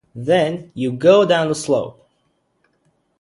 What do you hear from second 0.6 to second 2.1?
you go down the slope.